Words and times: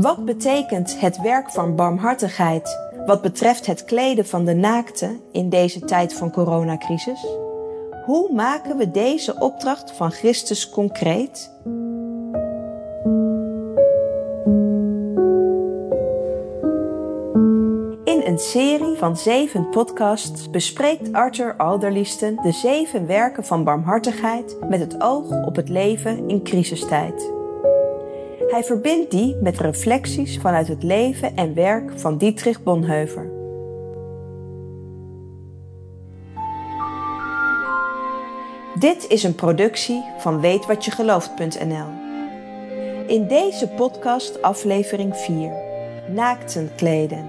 Wat 0.00 0.24
betekent 0.24 1.00
het 1.00 1.20
werk 1.20 1.50
van 1.50 1.76
barmhartigheid 1.76 2.78
wat 3.06 3.22
betreft 3.22 3.66
het 3.66 3.84
kleden 3.84 4.26
van 4.26 4.44
de 4.44 4.54
naakte 4.54 5.20
in 5.32 5.48
deze 5.48 5.80
tijd 5.80 6.14
van 6.14 6.30
coronacrisis? 6.30 7.26
Hoe 8.04 8.32
maken 8.32 8.76
we 8.76 8.90
deze 8.90 9.34
opdracht 9.38 9.92
van 9.92 10.10
Christus 10.10 10.70
concreet? 10.70 11.52
In 18.04 18.22
een 18.24 18.38
serie 18.38 18.96
van 18.96 19.16
zeven 19.16 19.68
podcasts 19.68 20.50
bespreekt 20.50 21.12
Arthur 21.12 21.56
Alderliesten 21.56 22.36
de 22.42 22.52
zeven 22.52 23.06
werken 23.06 23.44
van 23.44 23.64
barmhartigheid 23.64 24.56
met 24.68 24.80
het 24.80 25.02
oog 25.02 25.46
op 25.46 25.56
het 25.56 25.68
leven 25.68 26.28
in 26.28 26.42
crisistijd. 26.42 27.37
Hij 28.48 28.64
verbindt 28.64 29.10
die 29.10 29.36
met 29.36 29.58
reflecties 29.58 30.38
vanuit 30.38 30.68
het 30.68 30.82
leven 30.82 31.36
en 31.36 31.54
werk 31.54 31.90
van 31.98 32.18
Dietrich 32.18 32.62
Bonhoeffer. 32.62 33.30
Dit 38.78 39.06
is 39.08 39.22
een 39.22 39.34
productie 39.34 40.02
van 40.18 40.40
weetwatjegelooft.nl. 40.40 41.86
In 43.06 43.26
deze 43.26 43.68
podcast 43.68 44.42
aflevering 44.42 45.16
4. 45.16 45.52
Naakten 46.08 46.70
kleden. 46.76 47.26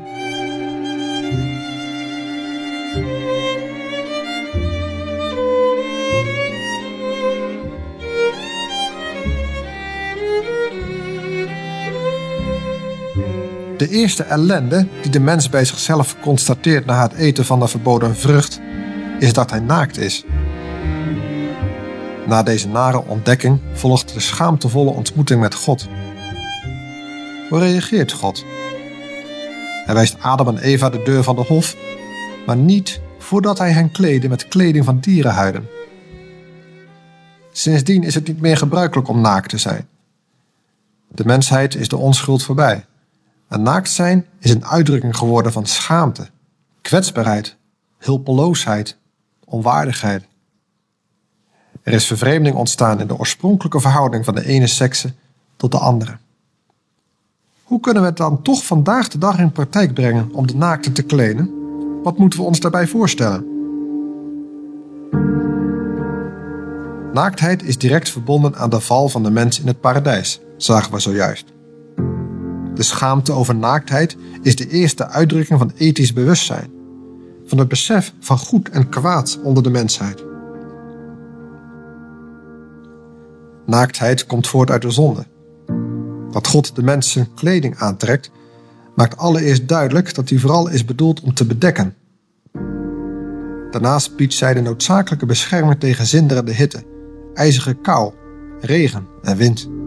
De 13.80 13.89
eerste 13.89 14.23
ellende 14.23 14.88
die 15.02 15.11
de 15.11 15.19
mens 15.19 15.49
bij 15.49 15.66
zichzelf 15.66 16.16
constateert 16.22 16.85
na 16.85 17.02
het 17.02 17.13
eten 17.13 17.45
van 17.45 17.59
de 17.59 17.67
verboden 17.67 18.16
vrucht, 18.16 18.61
is 19.19 19.33
dat 19.33 19.49
hij 19.49 19.59
naakt 19.59 19.97
is. 19.97 20.25
Na 22.27 22.44
deze 22.44 22.67
nare 22.67 23.03
ontdekking 23.05 23.59
volgt 23.73 24.13
de 24.13 24.19
schaamtevolle 24.19 24.89
ontmoeting 24.89 25.41
met 25.41 25.53
God. 25.53 25.88
Hoe 27.50 27.59
reageert 27.59 28.11
God? 28.11 28.45
Hij 29.85 29.94
wijst 29.94 30.17
Adam 30.22 30.47
en 30.47 30.57
Eva 30.57 30.89
de 30.89 31.03
deur 31.03 31.23
van 31.23 31.35
de 31.35 31.44
hof, 31.44 31.75
maar 32.45 32.57
niet 32.57 33.02
voordat 33.17 33.57
hij 33.57 33.72
hen 33.72 33.91
kleedde 33.91 34.30
met 34.30 34.47
kleding 34.47 34.85
van 34.85 35.00
dierenhuiden. 35.00 35.67
Sindsdien 37.52 38.03
is 38.03 38.16
het 38.16 38.27
niet 38.27 38.41
meer 38.41 38.57
gebruikelijk 38.57 39.07
om 39.07 39.22
naakt 39.22 39.50
te 39.50 39.57
zijn. 39.57 39.88
De 41.07 41.25
mensheid 41.25 41.75
is 41.75 41.88
de 41.88 41.97
onschuld 41.97 42.44
voorbij. 42.44 42.85
En 43.50 43.61
naakt 43.61 43.89
zijn 43.89 44.25
is 44.39 44.52
een 44.52 44.66
uitdrukking 44.66 45.17
geworden 45.17 45.52
van 45.52 45.66
schaamte, 45.66 46.30
kwetsbaarheid, 46.81 47.58
hulpeloosheid, 47.97 48.97
onwaardigheid. 49.45 50.23
Er 51.83 51.94
is 51.94 52.08
vervreemding 52.08 52.56
ontstaan 52.56 53.00
in 53.00 53.08
de 53.08 53.17
oorspronkelijke 53.17 53.80
verhouding 53.80 54.25
van 54.25 54.36
de 54.36 54.45
ene 54.45 54.67
sekse 54.67 55.14
tot 55.56 55.72
de 55.72 55.78
andere. 55.78 56.17
Hoe 57.64 57.80
kunnen 57.80 58.02
we 58.02 58.08
het 58.08 58.17
dan 58.17 58.41
toch 58.41 58.66
vandaag 58.66 59.08
de 59.08 59.17
dag 59.17 59.39
in 59.39 59.52
praktijk 59.52 59.94
brengen 59.94 60.30
om 60.34 60.47
de 60.47 60.56
naakte 60.56 60.91
te 60.91 61.03
kleden? 61.03 61.53
Wat 62.03 62.17
moeten 62.17 62.39
we 62.39 62.45
ons 62.45 62.59
daarbij 62.59 62.88
voorstellen? 62.88 63.58
Naaktheid 67.13 67.63
is 67.63 67.78
direct 67.78 68.09
verbonden 68.09 68.56
aan 68.56 68.69
de 68.69 68.80
val 68.80 69.09
van 69.09 69.23
de 69.23 69.31
mens 69.31 69.59
in 69.59 69.67
het 69.67 69.80
paradijs, 69.80 70.39
zagen 70.58 70.91
we 70.91 71.00
zojuist. 71.00 71.45
De 72.80 72.85
schaamte 72.85 73.31
over 73.31 73.55
naaktheid 73.55 74.17
is 74.41 74.55
de 74.55 74.69
eerste 74.69 75.08
uitdrukking 75.08 75.59
van 75.59 75.72
ethisch 75.78 76.13
bewustzijn, 76.13 76.72
van 77.45 77.57
het 77.57 77.67
besef 77.67 78.13
van 78.19 78.38
goed 78.38 78.69
en 78.69 78.90
kwaad 78.90 79.40
onder 79.44 79.63
de 79.63 79.69
mensheid. 79.69 80.23
Naaktheid 83.66 84.25
komt 84.25 84.47
voort 84.47 84.72
uit 84.72 84.81
de 84.81 84.91
zonde. 84.91 85.25
Dat 86.31 86.47
God 86.47 86.75
de 86.75 86.84
mensen 86.84 87.34
kleding 87.35 87.78
aantrekt, 87.78 88.31
maakt 88.95 89.18
allereerst 89.18 89.68
duidelijk 89.68 90.16
dat 90.16 90.28
die 90.28 90.39
vooral 90.39 90.69
is 90.69 90.85
bedoeld 90.85 91.22
om 91.22 91.34
te 91.34 91.45
bedekken. 91.45 91.95
Daarnaast 93.72 94.16
biedt 94.16 94.34
zij 94.34 94.53
de 94.53 94.62
noodzakelijke 94.62 95.25
bescherming 95.25 95.79
tegen 95.79 96.06
zinderende 96.06 96.53
hitte, 96.53 96.84
ijzige 97.34 97.73
kou, 97.73 98.13
regen 98.62 99.07
en 99.22 99.38
wind. 99.38 99.78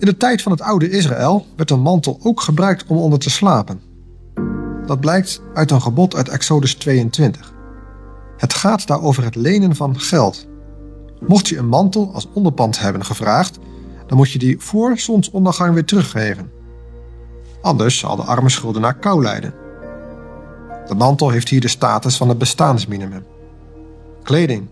In 0.00 0.06
de 0.06 0.16
tijd 0.16 0.42
van 0.42 0.52
het 0.52 0.60
oude 0.60 0.90
Israël 0.90 1.46
werd 1.56 1.70
een 1.70 1.80
mantel 1.80 2.18
ook 2.22 2.40
gebruikt 2.40 2.84
om 2.86 2.96
onder 2.96 3.18
te 3.18 3.30
slapen. 3.30 3.80
Dat 4.86 5.00
blijkt 5.00 5.42
uit 5.54 5.70
een 5.70 5.82
gebod 5.82 6.16
uit 6.16 6.28
Exodus 6.28 6.74
22. 6.74 7.52
Het 8.36 8.54
gaat 8.54 8.86
daar 8.86 9.02
over 9.02 9.24
het 9.24 9.34
lenen 9.34 9.76
van 9.76 10.00
geld. 10.00 10.46
Mocht 11.26 11.48
je 11.48 11.58
een 11.58 11.68
mantel 11.68 12.10
als 12.14 12.28
onderpand 12.32 12.80
hebben 12.80 13.04
gevraagd, 13.04 13.58
dan 14.06 14.16
moet 14.16 14.30
je 14.30 14.38
die 14.38 14.60
voor 14.60 14.98
zonsondergang 14.98 15.74
weer 15.74 15.84
teruggeven. 15.84 16.50
Anders 17.62 17.98
zal 17.98 18.16
de 18.16 18.22
arme 18.22 18.48
schuldenaar 18.48 18.98
kou 18.98 19.22
lijden. 19.22 19.54
De 20.86 20.94
mantel 20.94 21.30
heeft 21.30 21.48
hier 21.48 21.60
de 21.60 21.68
status 21.68 22.16
van 22.16 22.28
het 22.28 22.38
bestaansminimum. 22.38 23.24
Kleding. 24.22 24.68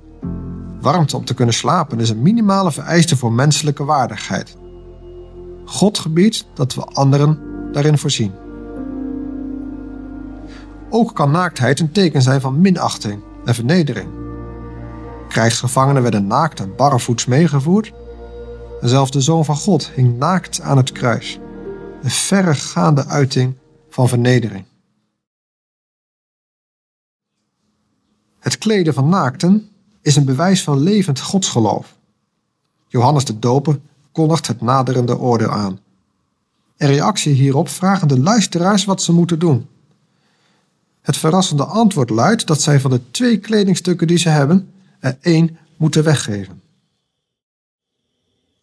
Warmte 0.81 1.17
om 1.17 1.25
te 1.25 1.35
kunnen 1.35 1.55
slapen 1.55 2.01
is 2.01 2.11
een 2.11 2.23
minimale 2.23 2.73
vereiste 2.73 3.17
voor 3.17 3.33
menselijke 3.33 3.85
waardigheid. 3.85 4.57
God 5.69 5.99
gebiedt 5.99 6.47
dat 6.55 6.75
we 6.75 6.85
anderen 6.85 7.39
daarin 7.73 7.99
voorzien. 7.99 8.33
Ook 10.91 11.15
kan 11.15 11.31
naaktheid 11.31 11.81
een 11.81 11.93
teken 11.93 12.23
zijn 12.23 12.41
van 12.41 12.61
minachting 12.61 13.23
en 13.45 13.55
vernedering. 13.55 14.09
Krijgsgevangenen 15.29 16.03
werden 16.03 16.27
naakt 16.27 16.61
en 16.61 16.77
barrevoets 16.77 17.27
meegevoerd. 17.27 17.93
En 18.81 18.89
zelfs 18.89 19.11
de 19.11 19.21
Zoon 19.21 19.45
van 19.45 19.57
God 19.57 19.91
hing 19.95 20.19
naakt 20.19 20.61
aan 20.61 20.77
het 20.77 20.93
kruis. 20.93 21.39
Een 22.03 22.11
verregaande 22.11 23.07
uiting 23.07 23.55
van 23.89 24.09
vernedering. 24.09 24.65
Het 28.39 28.59
kleden 28.59 28.95
van 28.95 29.09
naakten 29.09 29.69
is 30.03 30.17
een 30.17 30.25
bewijs 30.25 30.63
van 30.63 30.79
levend 30.79 31.21
godsgeloof. 31.21 31.97
Johannes 32.87 33.25
de 33.25 33.39
Doper 33.39 33.81
kondigt 34.19 34.47
het 34.47 34.61
naderende 34.61 35.19
oordeel 35.19 35.51
aan. 35.51 35.79
In 36.77 36.87
reactie 36.87 37.33
hierop 37.33 37.69
vragen 37.69 38.09
de 38.09 38.19
luisteraars 38.19 38.85
wat 38.85 39.03
ze 39.03 39.13
moeten 39.13 39.39
doen. 39.39 39.69
Het 41.01 41.17
verrassende 41.17 41.65
antwoord 41.65 42.11
luidt 42.11 42.47
dat 42.47 42.63
zij 42.63 42.81
van 42.81 42.91
de 42.91 43.11
twee 43.11 43.39
kledingstukken 43.39 44.07
die 44.07 44.19
ze 44.19 44.29
hebben, 44.29 44.73
er 45.01 45.19
één 45.21 45.59
moeten 45.77 46.05
weggeven. 46.05 46.63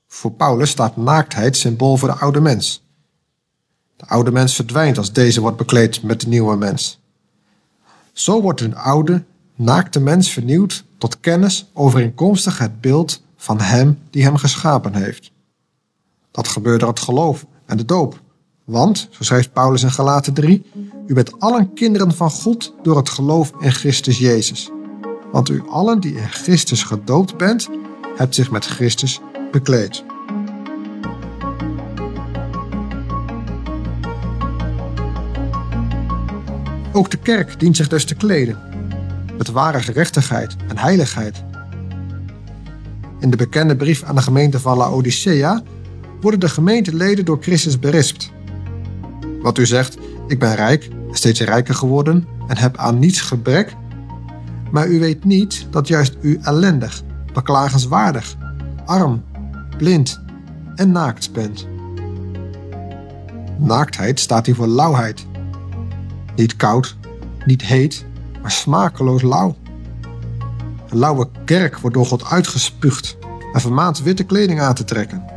Voor 0.08 0.32
Paulus 0.32 0.70
staat 0.70 0.98
naaktheid 0.98 1.58
symbool 1.58 1.98
voor 1.98 2.10
de 2.10 2.16
oude 2.16 2.42
mens. 2.42 2.84
De 3.96 4.06
oude 4.06 4.32
mens 4.32 4.56
verdwijnt 4.56 4.98
als 4.98 5.14
deze 5.14 5.42
wordt 5.42 5.58
bekleed 5.58 6.04
met 6.04 6.22
de 6.22 6.28
nieuwe 6.28 6.56
mens. 6.58 7.00
Zo 8.14 8.42
wordt 8.42 8.62
een 8.62 8.76
oude, 8.76 9.24
naakte 9.56 10.00
mens 10.00 10.32
vernieuwd 10.32 10.84
tot 10.98 11.20
kennis 11.20 11.70
overeenkomstig 11.74 12.58
het 12.58 12.82
beeld 12.82 13.22
van 13.36 13.62
Hem 13.62 14.00
die 14.10 14.24
hem 14.24 14.38
geschapen 14.38 14.94
heeft. 14.94 15.34
Door 16.64 16.88
het 16.88 17.00
geloof 17.00 17.46
en 17.66 17.78
de 17.78 17.86
doop. 17.86 18.22
Want, 18.66 19.08
zo 19.12 19.24
schrijft 19.24 19.54
Paulus 19.54 19.84
in 19.84 19.92
Galaten 19.92 20.34
3, 20.34 20.66
u 21.08 21.14
bent 21.14 21.40
allen 21.40 21.74
kinderen 21.74 22.12
van 22.12 22.30
God 22.30 22.74
door 22.82 22.98
het 22.98 23.10
geloof 23.10 23.52
in 23.60 23.72
Christus 23.72 24.18
Jezus. 24.18 24.72
Want 25.32 25.50
u 25.50 25.64
allen 25.70 26.00
die 26.00 26.16
in 26.16 26.30
Christus 26.30 26.84
gedoopt 26.84 27.38
bent, 27.38 27.70
hebt 28.16 28.36
zich 28.36 28.52
met 28.52 28.66
Christus 28.66 29.20
bekleed. 29.52 30.04
Ook 36.92 37.12
de 37.12 37.18
kerk 37.18 37.60
dient 37.60 37.76
zich 37.76 37.88
dus 37.88 38.06
te 38.06 38.16
kleden, 38.16 38.60
met 39.38 39.52
ware 39.52 39.82
gerechtigheid 39.82 40.56
en 40.68 40.78
heiligheid. 40.78 41.44
In 43.20 43.30
de 43.30 43.38
bekende 43.38 43.76
brief 43.76 44.04
aan 44.04 44.16
de 44.16 44.22
gemeente 44.22 44.60
van 44.60 44.78
Laodicea 44.78 45.64
worden 46.22 46.40
de 46.40 46.50
gemeenteleden 46.50 47.26
door 47.26 47.38
Christus 47.42 47.80
berispt. 47.80 48.32
Wat 49.42 49.58
u 49.58 49.66
zegt, 49.66 49.98
ik 50.28 50.40
ben 50.40 50.56
rijk, 50.56 50.90
steeds 51.12 51.42
rijker 51.42 51.76
geworden 51.76 52.28
en 52.48 52.58
heb 52.58 52.78
aan 52.78 53.00
niets 53.00 53.22
gebrek, 53.22 53.76
maar 54.72 54.88
u 54.88 55.00
weet 55.00 55.24
niet 55.24 55.68
dat 55.70 55.88
juist 55.88 56.18
u 56.22 56.40
ellendig, 56.42 57.04
beklagenswaardig, 57.34 58.36
arm, 58.86 59.24
blind 59.78 60.22
en 60.76 60.92
naakt 60.92 61.32
bent. 61.34 61.68
Naaktheid 63.58 64.20
staat 64.20 64.46
hier 64.46 64.56
voor 64.56 64.68
lauwheid. 64.68 65.26
Niet 66.36 66.56
koud, 66.56 66.96
niet 67.46 67.62
heet, 67.62 68.06
maar 68.42 68.52
smakeloos 68.52 69.22
lauw. 69.22 69.56
Een 70.90 70.98
lauwe 70.98 71.28
kerk 71.46 71.78
wordt 71.78 71.96
door 71.96 72.06
God 72.06 72.26
uitgespuugd 72.26 73.18
en 73.54 73.62
vermaand 73.62 74.04
witte 74.04 74.24
kleding 74.24 74.62
aan 74.62 74.74
te 74.76 74.84
trekken. 74.84 75.35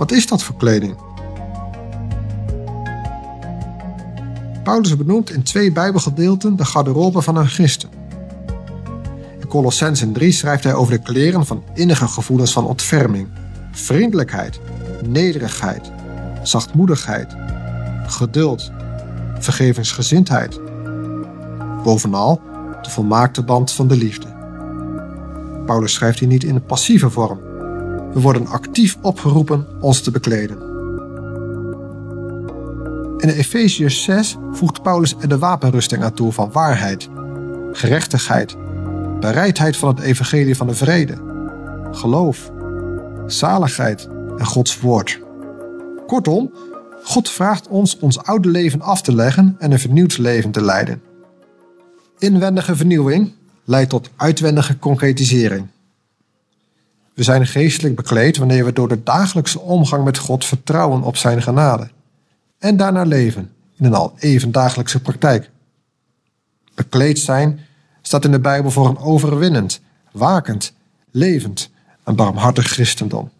Wat 0.00 0.12
is 0.12 0.26
dat 0.26 0.42
voor 0.42 0.56
kleding? 0.56 0.96
Paulus 4.62 4.96
benoemt 4.96 5.30
in 5.30 5.42
twee 5.42 5.72
Bijbelgedeelten 5.72 6.56
de 6.56 6.64
garderobe 6.64 7.22
van 7.22 7.36
een 7.36 7.48
christen. 7.48 7.88
In 9.40 9.46
Colossensen 9.46 10.12
3 10.12 10.32
schrijft 10.32 10.64
hij 10.64 10.74
over 10.74 10.92
de 10.92 11.02
kleren 11.02 11.46
van 11.46 11.62
innige 11.74 12.08
gevoelens 12.08 12.52
van 12.52 12.66
ontferming, 12.66 13.28
vriendelijkheid, 13.72 14.60
nederigheid, 15.06 15.90
zachtmoedigheid, 16.42 17.36
geduld, 18.06 18.70
vergevingsgezindheid. 19.38 20.60
Bovenal 21.82 22.40
de 22.82 22.90
volmaakte 22.90 23.42
band 23.42 23.72
van 23.72 23.88
de 23.88 23.96
liefde. 23.96 24.26
Paulus 25.66 25.92
schrijft 25.92 26.18
hier 26.18 26.28
niet 26.28 26.44
in 26.44 26.54
de 26.54 26.60
passieve 26.60 27.10
vorm. 27.10 27.49
We 28.12 28.20
worden 28.20 28.46
actief 28.46 28.96
opgeroepen 29.02 29.66
ons 29.80 30.00
te 30.00 30.10
bekleden. 30.10 30.68
In 33.16 33.28
Efeziërs 33.28 34.02
6 34.02 34.36
voegt 34.52 34.82
Paulus 34.82 35.14
er 35.20 35.28
de 35.28 35.38
wapenrusting 35.38 36.02
aan 36.02 36.14
toe 36.14 36.32
van 36.32 36.52
waarheid, 36.52 37.08
gerechtigheid, 37.72 38.56
bereidheid 39.20 39.76
van 39.76 39.88
het 39.88 40.00
evangelie 40.00 40.56
van 40.56 40.66
de 40.66 40.74
vrede, 40.74 41.14
geloof, 41.92 42.50
zaligheid 43.26 44.08
en 44.36 44.46
Gods 44.46 44.80
woord. 44.80 45.20
Kortom, 46.06 46.52
God 47.04 47.30
vraagt 47.30 47.68
ons 47.68 47.98
ons 47.98 48.22
oude 48.22 48.48
leven 48.48 48.80
af 48.80 49.02
te 49.02 49.14
leggen 49.14 49.56
en 49.58 49.72
een 49.72 49.78
vernieuwd 49.78 50.18
leven 50.18 50.50
te 50.50 50.62
leiden. 50.62 51.02
Inwendige 52.18 52.76
vernieuwing 52.76 53.32
leidt 53.64 53.90
tot 53.90 54.10
uitwendige 54.16 54.78
concretisering. 54.78 55.66
We 57.20 57.26
zijn 57.26 57.46
geestelijk 57.46 57.96
bekleed 57.96 58.36
wanneer 58.36 58.64
we 58.64 58.72
door 58.72 58.88
de 58.88 59.02
dagelijkse 59.02 59.60
omgang 59.60 60.04
met 60.04 60.18
God 60.18 60.44
vertrouwen 60.44 61.02
op 61.02 61.16
Zijn 61.16 61.42
genade 61.42 61.90
en 62.58 62.76
daarna 62.76 63.02
leven 63.02 63.52
in 63.76 63.84
een 63.84 63.94
al 63.94 64.12
even 64.18 64.52
dagelijkse 64.52 65.00
praktijk. 65.00 65.50
Bekleed 66.74 67.18
zijn 67.18 67.60
staat 68.02 68.24
in 68.24 68.30
de 68.30 68.40
Bijbel 68.40 68.70
voor 68.70 68.88
een 68.88 68.98
overwinnend, 68.98 69.80
wakend, 70.12 70.72
levend 71.10 71.70
en 72.04 72.16
barmhartig 72.16 72.66
christendom. 72.66 73.30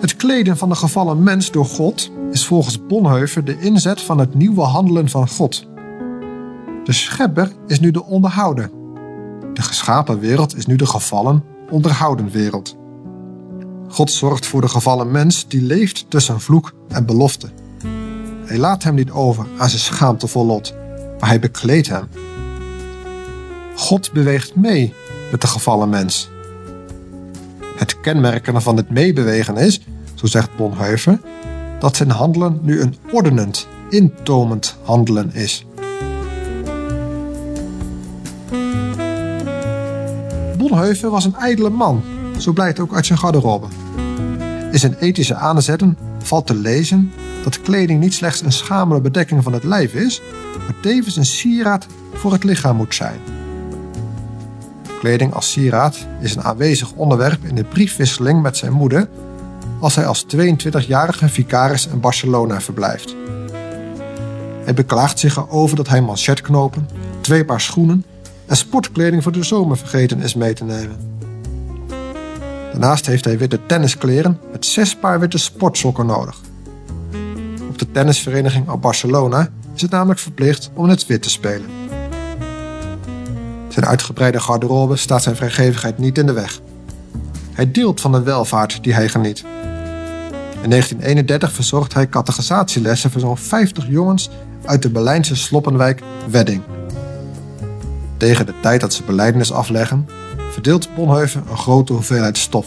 Het 0.00 0.16
kleden 0.16 0.56
van 0.56 0.68
de 0.68 0.74
gevallen 0.74 1.22
mens 1.22 1.50
door 1.50 1.66
God 1.66 2.10
is 2.30 2.46
volgens 2.46 2.86
Bonhoeffer 2.86 3.44
de 3.44 3.58
inzet 3.58 4.00
van 4.00 4.18
het 4.18 4.34
nieuwe 4.34 4.62
handelen 4.62 5.08
van 5.08 5.28
God. 5.28 5.74
De 6.86 6.92
schepper 6.92 7.52
is 7.66 7.80
nu 7.80 7.90
de 7.90 8.04
onderhouder. 8.04 8.70
De 9.54 9.62
geschapen 9.62 10.18
wereld 10.18 10.56
is 10.56 10.66
nu 10.66 10.76
de 10.76 10.86
gevallen, 10.86 11.44
onderhouden 11.70 12.30
wereld. 12.30 12.76
God 13.88 14.10
zorgt 14.10 14.46
voor 14.46 14.60
de 14.60 14.68
gevallen 14.68 15.10
mens 15.10 15.48
die 15.48 15.62
leeft 15.62 16.06
tussen 16.08 16.40
vloek 16.40 16.72
en 16.88 17.06
belofte. 17.06 17.48
Hij 18.44 18.58
laat 18.58 18.82
hem 18.82 18.94
niet 18.94 19.10
over 19.10 19.46
aan 19.58 19.68
zijn 19.68 19.80
schaamtevol 19.80 20.46
lot, 20.46 20.74
maar 21.18 21.28
hij 21.28 21.40
bekleedt 21.40 21.88
hem. 21.88 22.08
God 23.76 24.12
beweegt 24.12 24.56
mee 24.56 24.94
met 25.30 25.40
de 25.40 25.46
gevallen 25.46 25.88
mens. 25.88 26.28
Het 27.76 28.00
kenmerkende 28.00 28.60
van 28.60 28.76
het 28.76 28.90
meebewegen 28.90 29.56
is, 29.56 29.80
zo 30.14 30.26
zegt 30.26 30.56
Bonhoeffer, 30.56 31.20
dat 31.78 31.96
zijn 31.96 32.10
handelen 32.10 32.58
nu 32.62 32.80
een 32.80 32.96
ordenend, 33.12 33.68
intomend 33.90 34.76
handelen 34.82 35.34
is. 35.34 35.66
Bonhoeffer 40.68 41.10
was 41.10 41.24
een 41.24 41.34
ijdele 41.34 41.70
man, 41.70 42.02
zo 42.38 42.52
blijkt 42.52 42.80
ook 42.80 42.94
uit 42.94 43.06
zijn 43.06 43.18
garderobe. 43.18 43.66
In 44.72 44.78
zijn 44.78 44.96
ethische 44.98 45.34
aanzetten 45.34 45.98
valt 46.18 46.46
te 46.46 46.54
lezen 46.54 47.12
dat 47.44 47.60
kleding 47.60 48.00
niet 48.00 48.14
slechts 48.14 48.40
een 48.40 48.52
schamele 48.52 49.00
bedekking 49.00 49.42
van 49.42 49.52
het 49.52 49.64
lijf 49.64 49.94
is, 49.94 50.20
maar 50.58 50.74
tevens 50.82 51.16
een 51.16 51.24
sieraad 51.24 51.86
voor 52.14 52.32
het 52.32 52.44
lichaam 52.44 52.76
moet 52.76 52.94
zijn. 52.94 53.18
Kleding 54.98 55.34
als 55.34 55.50
sieraad 55.50 56.06
is 56.20 56.34
een 56.34 56.42
aanwezig 56.42 56.92
onderwerp 56.92 57.44
in 57.44 57.54
de 57.54 57.64
briefwisseling 57.64 58.42
met 58.42 58.56
zijn 58.56 58.72
moeder 58.72 59.08
als 59.80 59.94
hij 59.94 60.06
als 60.06 60.26
22-jarige 60.36 61.28
vicaris 61.28 61.86
in 61.86 62.00
Barcelona 62.00 62.60
verblijft. 62.60 63.14
Hij 64.64 64.74
beklaagt 64.74 65.18
zich 65.18 65.36
erover 65.36 65.76
dat 65.76 65.88
hij 65.88 66.00
manchetknopen, 66.00 66.88
twee 67.20 67.44
paar 67.44 67.60
schoenen 67.60 68.04
en 68.46 68.56
sportkleding 68.56 69.22
voor 69.22 69.32
de 69.32 69.42
zomer 69.42 69.76
vergeten 69.76 70.20
is 70.20 70.34
mee 70.34 70.52
te 70.52 70.64
nemen. 70.64 70.96
Daarnaast 72.70 73.06
heeft 73.06 73.24
hij 73.24 73.38
witte 73.38 73.66
tenniskleren 73.66 74.38
met 74.52 74.66
zes 74.66 74.96
paar 74.96 75.20
witte 75.20 75.38
sportsokken 75.38 76.06
nodig. 76.06 76.40
Op 77.68 77.78
de 77.78 77.90
tennisvereniging 77.90 78.68
op 78.68 78.82
Barcelona 78.82 79.48
is 79.74 79.82
het 79.82 79.90
namelijk 79.90 80.20
verplicht 80.20 80.70
om 80.74 80.84
in 80.84 80.90
het 80.90 81.06
wit 81.06 81.22
te 81.22 81.30
spelen. 81.30 81.66
Zijn 83.68 83.86
uitgebreide 83.86 84.40
garderobe 84.40 84.96
staat 84.96 85.22
zijn 85.22 85.36
vrijgevigheid 85.36 85.98
niet 85.98 86.18
in 86.18 86.26
de 86.26 86.32
weg. 86.32 86.60
Hij 87.52 87.70
deelt 87.70 88.00
van 88.00 88.12
de 88.12 88.22
welvaart 88.22 88.82
die 88.82 88.94
hij 88.94 89.08
geniet. 89.08 89.44
In 90.62 90.70
1931 90.70 91.52
verzorgt 91.52 91.94
hij 91.94 92.08
categorisatielessen 92.08 93.10
voor 93.10 93.20
zo'n 93.20 93.36
50 93.36 93.86
jongens 93.88 94.30
uit 94.64 94.82
de 94.82 94.90
Berlijnse 94.90 95.36
sloppenwijk 95.36 96.02
Wedding. 96.30 96.62
Tegen 98.16 98.46
de 98.46 98.54
tijd 98.60 98.80
dat 98.80 98.92
ze 98.92 99.02
belijdenis 99.02 99.52
afleggen, 99.52 100.08
verdeelt 100.50 100.94
Bonheuven 100.94 101.44
een 101.50 101.56
grote 101.56 101.92
hoeveelheid 101.92 102.38
stof. 102.38 102.66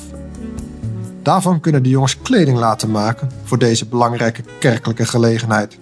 Daarvan 1.22 1.60
kunnen 1.60 1.84
de 1.84 1.90
jongens 1.90 2.22
kleding 2.22 2.58
laten 2.58 2.92
maken 2.92 3.30
voor 3.44 3.58
deze 3.58 3.86
belangrijke 3.86 4.44
kerkelijke 4.60 5.06
gelegenheid. 5.06 5.78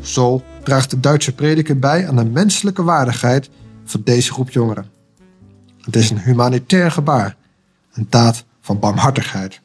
Zo 0.00 0.42
draagt 0.62 0.90
de 0.90 1.00
Duitse 1.00 1.34
prediker 1.34 1.78
bij 1.78 2.08
aan 2.08 2.16
de 2.16 2.24
menselijke 2.24 2.82
waardigheid 2.82 3.50
van 3.84 4.00
deze 4.04 4.32
groep 4.32 4.50
jongeren. 4.50 4.90
Het 5.80 5.96
is 5.96 6.10
een 6.10 6.20
humanitair 6.20 6.90
gebaar, 6.90 7.36
een 7.92 8.06
daad 8.08 8.44
van 8.60 8.78
barmhartigheid. 8.78 9.60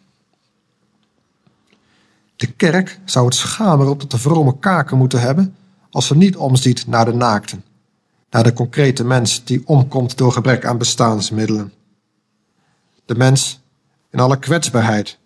De 2.36 2.47
kerk 2.47 3.00
zou 3.06 3.25
het 3.25 3.36
schameren 3.36 3.97
tot 3.97 4.12
de 4.12 4.18
vrome 4.18 4.59
kaken 4.59 4.97
moeten 4.97 5.21
hebben 5.21 5.56
als 5.89 6.07
ze 6.07 6.18
niet 6.18 6.36
omziet 6.36 6.88
naar 6.88 7.06
de 7.06 7.13
naakten, 7.13 7.63
naar 8.34 8.44
de 8.44 8.54
concrete 8.54 9.04
mens 9.04 9.44
die 9.44 9.62
omkomt 9.66 10.18
door 10.18 10.32
gebrek 10.32 10.66
aan 10.66 10.78
bestaansmiddelen. 10.78 11.74
De 13.06 13.16
mens 13.16 13.62
in 14.10 14.20
alle 14.20 14.40
kwetsbaarheid. 14.40 15.18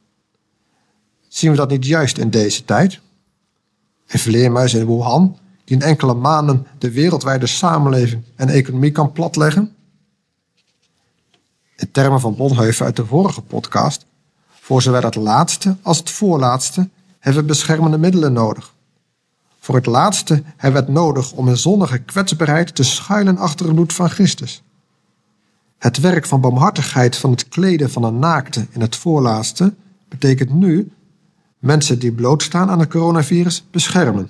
Zien 1.28 1.52
we 1.52 1.58
dat 1.58 1.70
niet 1.70 1.86
juist 1.86 2.18
in 2.18 2.30
deze 2.30 2.66
tijd? 2.66 3.00
Een 4.08 4.20
vleermuis 4.20 4.74
in 4.74 4.86
Wuhan, 4.86 5.38
die 5.64 5.76
in 5.76 5.82
enkele 5.82 6.14
maanden 6.14 6.68
de 6.78 6.92
wereldwijde 6.92 7.48
samenleving 7.48 8.24
en 8.36 8.50
economie 8.50 8.92
kan 8.92 9.12
platleggen? 9.12 9.76
In 11.76 11.92
termen 11.92 12.20
van 12.20 12.36
Bonhoeffer 12.36 12.86
uit 12.86 12.96
de 12.96 13.06
vorige 13.06 13.42
podcast, 13.42 14.06
voor 14.50 14.82
zowel 14.82 15.02
het 15.02 15.16
laatste 15.16 15.76
als 15.82 15.98
het 15.98 16.10
voorlaatste 16.10 16.90
hebben 17.20 17.42
we 17.42 17.48
beschermende 17.48 17.98
middelen 17.98 18.34
nodig. 18.34 18.74
Voor 19.68 19.76
het 19.76 19.86
laatste 19.86 20.44
hebben 20.58 20.82
we 20.82 20.88
het 20.88 20.96
nodig 20.96 21.32
om 21.32 21.48
in 21.48 21.58
zonnige 21.58 21.98
kwetsbaarheid 21.98 22.76
te 22.76 22.84
schuilen 22.84 23.38
achter 23.38 23.66
het 23.66 23.76
bloed 23.76 23.94
van 23.94 24.10
Christus. 24.10 24.64
Het 25.78 26.00
werk 26.00 26.26
van 26.26 26.42
barmhartigheid 26.42 27.18
van 27.18 27.32
het 27.32 27.48
kleden 27.48 27.90
van 27.90 28.04
een 28.04 28.20
naakte 28.20 28.68
in 28.72 28.82
het 28.82 28.96
voorlaatste 28.96 29.74
betekent 30.10 30.54
nu 30.54 30.92
mensen 31.60 32.00
die 32.00 32.12
blootstaan 32.12 32.70
aan 32.70 32.80
het 32.80 32.90
coronavirus 32.90 33.68
beschermen. 33.72 34.30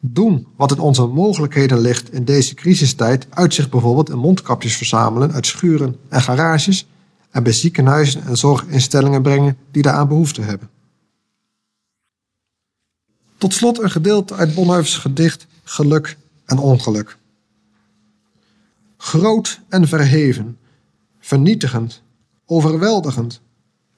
Doen 0.00 0.46
wat 0.56 0.70
in 0.70 0.78
onze 0.78 1.06
mogelijkheden 1.06 1.78
ligt 1.78 2.12
in 2.12 2.24
deze 2.24 2.54
crisistijd 2.54 3.26
uitzicht 3.30 3.70
bijvoorbeeld 3.70 4.10
in 4.10 4.18
mondkapjes 4.18 4.76
verzamelen 4.76 5.32
uit 5.32 5.46
schuren 5.46 5.96
en 6.08 6.22
garages 6.22 6.86
en 7.30 7.42
bij 7.42 7.52
ziekenhuizen 7.52 8.22
en 8.22 8.36
zorginstellingen 8.36 9.22
brengen 9.22 9.56
die 9.70 9.82
daaraan 9.82 10.08
behoefte 10.08 10.42
hebben. 10.42 10.68
Tot 13.38 13.54
slot 13.54 13.82
een 13.82 13.90
gedeelte 13.90 14.34
uit 14.34 14.54
Bonhoeffers 14.54 14.96
gedicht 14.96 15.46
Geluk 15.64 16.16
en 16.44 16.58
Ongeluk. 16.58 17.16
Groot 18.96 19.60
en 19.68 19.88
verheven, 19.88 20.58
vernietigend, 21.20 22.02
overweldigend, 22.46 23.40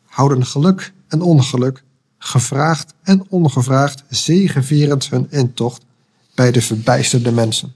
houden 0.04 0.46
geluk 0.46 0.92
en 1.08 1.20
ongeluk, 1.20 1.82
gevraagd 2.18 2.94
en 3.02 3.24
ongevraagd, 3.28 4.04
zegevierend 4.08 5.10
hun 5.10 5.26
intocht 5.30 5.84
bij 6.34 6.50
de 6.50 6.62
verbijsterde 6.62 7.32
mensen. 7.32 7.74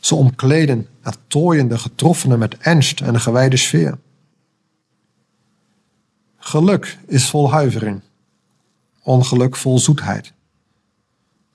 Ze 0.00 0.14
omkleden 0.14 0.88
het 1.00 1.18
tooiende 1.26 1.78
getroffenen 1.78 2.38
met 2.38 2.56
ernst 2.58 3.00
en 3.00 3.14
een 3.14 3.20
gewijde 3.20 3.56
sfeer. 3.56 3.98
Geluk 6.36 6.98
is 7.06 7.30
vol 7.30 7.50
huivering 7.50 8.00
ongeluk 9.04 9.56
vol 9.56 9.78
zoetheid. 9.78 10.32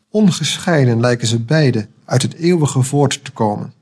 Ongescheiden 0.09 0.99
lijken 0.99 1.27
ze 1.27 1.39
beide 1.39 1.87
uit 2.05 2.21
het 2.21 2.33
eeuwige 2.33 2.83
voort 2.83 3.23
te 3.25 3.31
komen. 3.31 3.73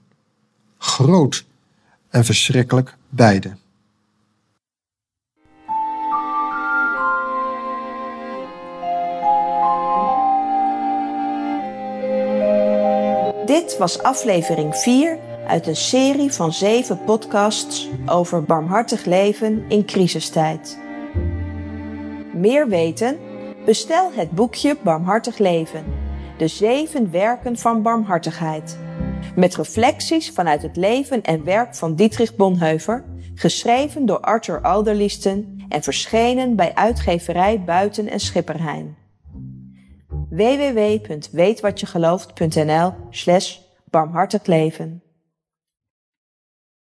groot 0.78 1.46
en 2.10 2.26
verschrikkelijk 2.26 2.98
beide. 3.10 3.56
Dit 13.46 13.78
was 13.78 14.04
aflevering 14.04 14.76
4 14.76 15.20
uit 15.48 15.68
een 15.68 15.76
serie 15.76 16.32
van 16.32 16.54
7 16.54 17.00
podcasts 17.06 17.90
over 18.06 18.44
barmhartig 18.44 19.06
leven 19.06 19.66
in 19.68 19.86
crisistijd. 19.86 20.80
Meer 22.34 22.68
weten? 22.68 23.27
Bestel 23.68 24.12
het 24.12 24.32
boekje 24.32 24.78
Barmhartig 24.84 25.38
Leven. 25.38 25.86
De 26.38 26.48
zeven 26.48 27.12
werken 27.12 27.58
van 27.58 27.82
barmhartigheid. 27.82 28.78
Met 29.36 29.56
reflecties 29.56 30.32
vanuit 30.32 30.62
het 30.62 30.76
leven 30.76 31.22
en 31.22 31.44
werk 31.44 31.76
van 31.76 31.96
Dietrich 31.96 32.36
Bonhoeffer, 32.36 33.04
geschreven 33.36 34.06
door 34.06 34.20
Arthur 34.20 34.62
Alderliesten 34.62 35.66
en 35.70 35.84
verschenen 35.84 36.56
bij 36.56 36.76
uitgeverij 36.76 37.64
Buiten 37.64 38.08
en 38.08 38.20
Schipperheijn 38.20 38.98
www.weetwatjegelooft.nl 40.30 42.94
slash 43.10 43.58
barmhartig 43.90 44.46
leven. 44.46 45.02